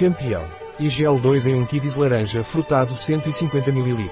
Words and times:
Campeão. 0.00 0.46
E 0.78 0.88
gel 0.88 1.18
2 1.18 1.46
em 1.46 1.56
1 1.56 1.66
Kidis 1.66 1.94
laranja 1.94 2.42
frutado 2.42 2.96
150 2.96 3.68
ml. 3.68 4.10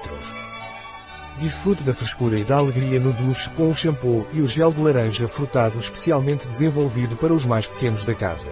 Desfrute 1.39 1.81
da 1.81 1.95
frescura 1.95 2.37
e 2.37 2.43
da 2.43 2.57
alegria 2.57 2.99
no 2.99 3.11
duche 3.11 3.49
com 3.57 3.71
o 3.71 3.75
shampoo 3.75 4.27
e 4.31 4.39
o 4.39 4.47
gel 4.47 4.71
de 4.71 4.79
laranja 4.79 5.27
frutado 5.27 5.79
especialmente 5.79 6.47
desenvolvido 6.47 7.15
para 7.15 7.33
os 7.33 7.43
mais 7.43 7.65
pequenos 7.65 8.05
da 8.05 8.13
casa. 8.13 8.49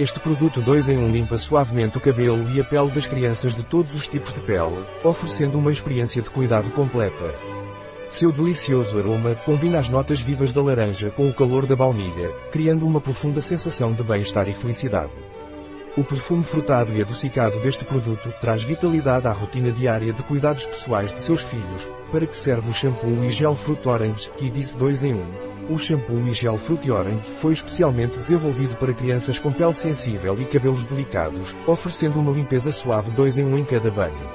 Este 0.00 0.18
produto 0.18 0.60
2 0.60 0.88
em 0.88 0.98
1 0.98 1.12
limpa 1.12 1.38
suavemente 1.38 1.96
o 1.96 2.00
cabelo 2.00 2.50
e 2.50 2.60
a 2.60 2.64
pele 2.64 2.90
das 2.90 3.06
crianças 3.06 3.54
de 3.54 3.64
todos 3.64 3.94
os 3.94 4.08
tipos 4.08 4.32
de 4.32 4.40
pele, 4.40 4.84
oferecendo 5.04 5.60
uma 5.60 5.70
experiência 5.70 6.20
de 6.20 6.28
cuidado 6.28 6.72
completa. 6.72 7.36
Seu 8.10 8.32
delicioso 8.32 8.98
aroma 8.98 9.36
combina 9.36 9.78
as 9.78 9.88
notas 9.88 10.20
vivas 10.20 10.52
da 10.52 10.60
laranja 10.60 11.08
com 11.10 11.28
o 11.28 11.32
calor 11.34 11.66
da 11.66 11.76
baunilha, 11.76 12.32
criando 12.50 12.84
uma 12.84 13.00
profunda 13.00 13.40
sensação 13.40 13.92
de 13.92 14.02
bem-estar 14.02 14.48
e 14.48 14.54
felicidade. 14.54 15.12
O 15.98 16.04
perfume 16.04 16.44
frutado 16.44 16.94
e 16.94 17.02
adocicado 17.02 17.58
deste 17.58 17.84
produto 17.84 18.32
traz 18.40 18.62
vitalidade 18.62 19.26
à 19.26 19.32
rotina 19.32 19.72
diária 19.72 20.12
de 20.12 20.22
cuidados 20.22 20.64
pessoais 20.64 21.12
de 21.12 21.20
seus 21.20 21.42
filhos, 21.42 21.88
para 22.12 22.24
que 22.24 22.36
serve 22.36 22.70
o 22.70 22.72
shampoo 22.72 23.24
e 23.24 23.30
gel 23.30 23.56
Fruit 23.56 23.88
Orange 23.88 24.30
Kiddies 24.38 24.70
2 24.70 25.02
em 25.02 25.14
1. 25.14 25.26
O 25.70 25.76
shampoo 25.76 26.20
e 26.28 26.32
gel 26.32 26.56
Fruit 26.56 26.88
Orange 26.88 27.28
foi 27.40 27.52
especialmente 27.52 28.16
desenvolvido 28.16 28.76
para 28.76 28.94
crianças 28.94 29.40
com 29.40 29.52
pele 29.52 29.74
sensível 29.74 30.40
e 30.40 30.44
cabelos 30.44 30.84
delicados, 30.84 31.56
oferecendo 31.66 32.20
uma 32.20 32.30
limpeza 32.30 32.70
suave 32.70 33.10
2 33.10 33.38
em 33.38 33.44
1 33.46 33.58
em 33.58 33.64
cada 33.64 33.90
banho. 33.90 34.30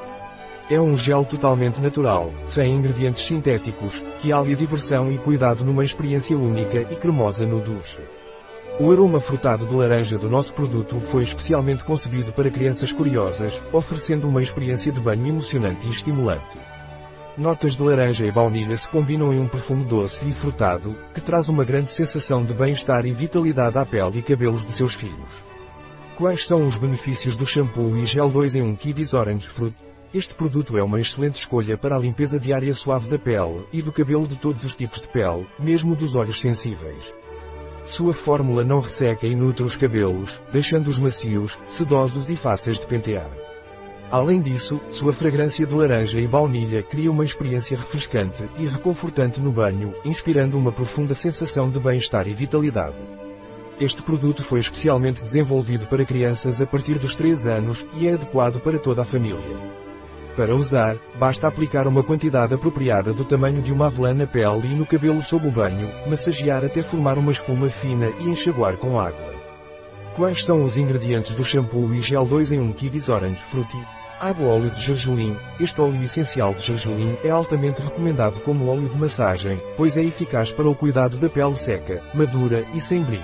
É 0.70 0.82
um 0.82 0.98
gel 0.98 1.24
totalmente 1.24 1.80
natural, 1.80 2.34
sem 2.46 2.74
ingredientes 2.74 3.26
sintéticos, 3.26 4.04
que 4.20 4.34
alia 4.34 4.58
diversão 4.58 5.10
e 5.10 5.18
cuidado 5.18 5.64
numa 5.64 5.86
experiência 5.86 6.38
única 6.38 6.82
e 6.82 6.96
cremosa 6.98 7.46
no 7.46 7.62
duche. 7.62 8.02
O 8.80 8.92
aroma 8.92 9.20
frutado 9.20 9.68
de 9.68 9.76
laranja 9.76 10.18
do 10.18 10.28
nosso 10.28 10.52
produto 10.52 11.00
foi 11.12 11.22
especialmente 11.22 11.84
concebido 11.84 12.34
para 12.34 12.50
crianças 12.50 12.92
curiosas, 12.92 13.62
oferecendo 13.72 14.28
uma 14.28 14.42
experiência 14.42 14.92
de 14.92 15.00
banho 15.00 15.28
emocionante 15.28 15.86
e 15.86 15.92
estimulante. 15.92 16.58
Notas 17.38 17.76
de 17.76 17.84
laranja 17.84 18.26
e 18.26 18.32
baunilha 18.32 18.76
se 18.76 18.90
combinam 18.90 19.32
em 19.32 19.40
um 19.40 19.48
perfume 19.48 19.86
doce 19.86 20.28
e 20.28 20.34
frutado, 20.34 20.98
que 21.14 21.22
traz 21.22 21.50
uma 21.50 21.64
grande 21.64 21.92
sensação 21.92 22.44
de 22.44 22.52
bem-estar 22.52 23.06
e 23.06 23.12
vitalidade 23.12 23.78
à 23.78 23.86
pele 23.86 24.20
e 24.20 24.24
cabelos 24.24 24.66
de 24.66 24.74
seus 24.74 24.96
filhos. 24.96 25.46
Quais 26.18 26.44
são 26.44 26.68
os 26.68 26.76
benefícios 26.76 27.36
do 27.36 27.46
shampoo 27.46 27.96
e 27.96 28.08
gel 28.08 28.28
2 28.28 28.56
em 28.56 28.64
1 28.64 28.76
Kiddies 28.76 29.14
Orange 29.14 29.48
Fruit? 29.48 29.76
Este 30.12 30.34
produto 30.34 30.80
é 30.80 30.84
uma 30.84 31.00
excelente 31.00 31.36
escolha 31.36 31.78
para 31.78 31.96
a 31.96 32.00
limpeza 32.00 32.40
diária 32.40 32.74
suave 32.74 33.08
da 33.08 33.20
pele 33.20 33.66
e 33.72 33.84
do 33.84 33.92
cabelo 33.92 34.28
de 34.28 34.36
todos 34.36 34.64
os 34.64 34.76
tipos 34.76 35.00
de 35.00 35.08
pele, 35.10 35.46
mesmo 35.60 35.96
dos 35.96 36.16
olhos 36.16 36.40
sensíveis. 36.40 37.16
Sua 37.86 38.14
fórmula 38.14 38.64
não 38.64 38.80
resseca 38.80 39.28
e 39.28 39.36
nutre 39.36 39.64
os 39.64 39.76
cabelos, 39.76 40.42
deixando-os 40.52 40.98
macios, 40.98 41.60
sedosos 41.68 42.30
e 42.30 42.36
fáceis 42.36 42.80
de 42.80 42.88
pentear. 42.88 43.30
Além 44.10 44.40
disso, 44.40 44.80
sua 44.90 45.12
fragrância 45.12 45.66
de 45.66 45.74
laranja 45.74 46.20
e 46.20 46.28
baunilha 46.28 46.82
cria 46.82 47.12
uma 47.12 47.26
experiência 47.26 47.76
refrescante 47.76 48.44
e 48.58 48.68
reconfortante 48.68 49.42
no 49.42 49.52
banho, 49.52 49.94
inspirando 50.06 50.58
uma 50.58 50.72
profunda 50.72 51.14
sensação 51.14 51.70
de 51.70 51.80
bem-estar 51.80 52.28
e 52.28 52.34
vitalidade. 52.34 52.98
Este 53.80 54.02
produto 54.02 54.44
foi 54.44 54.60
especialmente 54.60 55.22
desenvolvido 55.22 55.88
para 55.88 56.06
crianças 56.06 56.62
a 56.62 56.66
partir 56.66 57.00
dos 57.00 57.16
3 57.16 57.48
anos 57.48 57.86
e 57.96 58.08
é 58.08 58.14
adequado 58.14 58.62
para 58.62 58.80
toda 58.80 59.02
a 59.02 59.06
família. 59.06 59.83
Para 60.36 60.56
usar, 60.56 60.98
basta 61.20 61.48
aplicar 61.48 61.88
uma 61.88 62.02
quantidade 62.02 62.56
apropriada 62.56 63.14
do 63.14 63.24
tamanho 63.24 63.62
de 63.62 63.72
uma 63.72 63.86
avelã 63.86 64.16
na 64.16 64.26
pele 64.26 64.72
e 64.72 64.76
no 64.76 64.86
cabelo 64.86 65.22
sob 65.22 65.48
o 65.48 65.52
banho, 65.52 65.92
massagear 66.08 66.66
até 66.66 66.82
formar 66.82 67.20
uma 67.20 67.32
espuma 67.32 67.70
fina 67.70 68.12
e 68.20 68.30
enxaguar 68.30 68.78
com 68.78 69.00
água. 69.00 69.34
Quais 70.16 70.44
são 70.44 70.64
os 70.64 70.76
ingredientes 70.76 71.36
do 71.36 71.44
shampoo 71.44 71.94
e 71.94 72.02
gel 72.02 72.26
2 72.26 72.52
em 72.52 72.60
1 72.60 72.72
Kiddies 72.74 73.10
Orange 73.10 73.44
Fruity? 73.44 73.78
Água 74.20 74.48
óleo 74.48 74.72
de 74.72 74.82
gergelim. 74.82 75.38
Este 75.60 75.80
óleo 75.80 76.02
essencial 76.02 76.54
de 76.54 76.62
gergelim 76.62 77.16
é 77.24 77.30
altamente 77.30 77.82
recomendado 77.82 78.40
como 78.40 78.70
óleo 78.72 78.90
de 78.90 78.98
massagem, 78.98 79.62
pois 79.78 79.98
é 79.98 80.02
eficaz 80.02 80.52
para 80.52 80.70
o 80.70 80.74
cuidado 80.74 81.18
da 81.18 81.30
pele 81.30 81.58
seca, 81.58 82.02
madura 82.14 82.66
e 82.74 82.82
sem 82.82 83.04
brilho. 83.04 83.24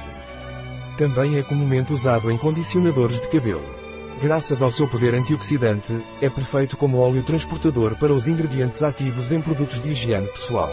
Também 0.96 1.38
é 1.38 1.42
comumente 1.42 1.92
usado 1.92 2.30
em 2.30 2.38
condicionadores 2.38 3.22
de 3.22 3.28
cabelo. 3.30 3.79
Graças 4.22 4.62
ao 4.62 4.70
seu 4.70 4.86
poder 4.86 5.16
antioxidante, 5.16 5.98
é 6.22 6.30
perfeito 6.30 6.76
como 6.76 6.98
óleo 6.98 7.24
transportador 7.24 7.96
para 7.96 8.14
os 8.14 8.28
ingredientes 8.28 8.84
ativos 8.84 9.32
em 9.32 9.40
produtos 9.40 9.80
de 9.80 9.92
higiene 9.92 10.28
pessoal. 10.28 10.70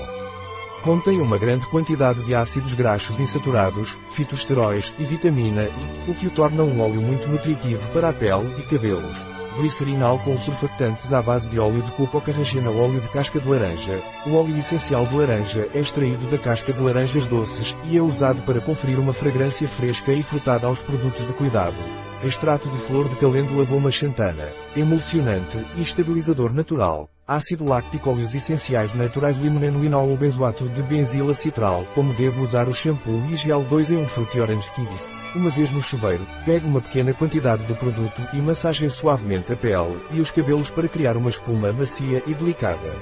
Contém 0.82 1.20
uma 1.20 1.38
grande 1.38 1.64
quantidade 1.68 2.24
de 2.24 2.34
ácidos 2.34 2.72
graxos 2.74 3.20
insaturados, 3.20 3.96
fitosteróis 4.10 4.92
e 4.98 5.04
vitamina 5.04 5.62
E, 5.62 6.10
o 6.10 6.14
que 6.14 6.26
o 6.26 6.30
torna 6.30 6.64
um 6.64 6.80
óleo 6.80 7.00
muito 7.00 7.28
nutritivo 7.28 7.88
para 7.92 8.08
a 8.08 8.12
pele 8.12 8.52
e 8.58 8.62
cabelos. 8.62 9.24
Glicerinal 9.56 10.18
com 10.18 10.36
surfactantes 10.40 11.12
à 11.12 11.22
base 11.22 11.48
de 11.48 11.60
óleo 11.60 11.82
de 11.82 11.90
coco 11.92 12.20
carragena 12.20 12.70
óleo 12.70 13.00
de 13.00 13.08
casca 13.08 13.38
de 13.38 13.48
laranja. 13.48 14.02
O 14.26 14.34
óleo 14.34 14.58
essencial 14.58 15.06
de 15.06 15.14
laranja 15.14 15.68
é 15.72 15.78
extraído 15.78 16.26
da 16.26 16.36
casca 16.36 16.72
de 16.72 16.82
laranjas 16.82 17.26
doces 17.26 17.76
e 17.84 17.96
é 17.96 18.02
usado 18.02 18.42
para 18.42 18.60
conferir 18.60 18.98
uma 18.98 19.12
fragrância 19.12 19.68
fresca 19.68 20.12
e 20.12 20.22
frutada 20.24 20.66
aos 20.66 20.82
produtos 20.82 21.24
de 21.24 21.32
cuidado 21.32 22.05
extrato 22.22 22.68
de 22.68 22.78
flor 22.78 23.08
de 23.08 23.16
calêndula 23.16 23.64
goma 23.64 23.90
xantana, 23.90 24.48
emulsionante 24.74 25.58
e 25.76 25.82
estabilizador 25.82 26.52
natural, 26.52 27.08
ácido 27.26 27.64
láctico 27.64 28.10
óleos 28.10 28.34
essenciais 28.34 28.94
naturais 28.94 29.36
limoneno 29.36 29.98
ou 29.98 30.16
benzoato 30.16 30.68
de 30.68 30.82
benzila 30.82 31.34
citral, 31.34 31.86
como 31.94 32.14
devo 32.14 32.42
usar 32.42 32.68
o 32.68 32.74
shampoo 32.74 33.22
e 33.30 33.36
gel 33.36 33.62
2 33.64 33.90
em 33.90 33.96
1 33.98 34.06
Fruity 34.06 34.40
Orange 34.40 34.70
Kids. 34.72 35.08
Uma 35.34 35.50
vez 35.50 35.70
no 35.70 35.82
chuveiro, 35.82 36.26
pegue 36.46 36.66
uma 36.66 36.80
pequena 36.80 37.12
quantidade 37.12 37.66
do 37.66 37.76
produto 37.76 38.22
e 38.32 38.38
massageie 38.38 38.88
suavemente 38.88 39.52
a 39.52 39.56
pele 39.56 40.00
e 40.10 40.20
os 40.20 40.30
cabelos 40.30 40.70
para 40.70 40.88
criar 40.88 41.16
uma 41.16 41.28
espuma 41.28 41.72
macia 41.72 42.22
e 42.26 42.34
delicada. 42.34 42.94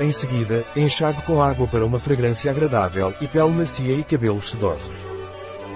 Em 0.00 0.10
seguida, 0.10 0.64
enxague 0.74 1.22
com 1.22 1.40
água 1.40 1.68
para 1.68 1.86
uma 1.86 2.00
fragrância 2.00 2.50
agradável 2.50 3.14
e 3.20 3.28
pele 3.28 3.50
macia 3.50 3.94
e 3.94 4.02
cabelos 4.02 4.50
sedosos. 4.50 5.11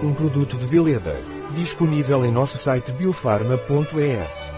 Um 0.02 0.12
produto 0.12 0.58
de 0.58 0.66
Veleda. 0.66 1.16
Disponível 1.54 2.26
em 2.26 2.30
nosso 2.30 2.58
site 2.58 2.92
biofarma.es. 2.92 4.55